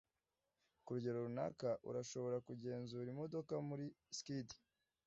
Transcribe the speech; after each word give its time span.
ku 0.83 0.89
rugero 0.95 1.17
runaka, 1.27 1.69
urashobora 1.89 2.37
kugenzura 2.47 3.07
imodoka 3.13 3.53
muri 3.67 3.85
skid 4.17 4.49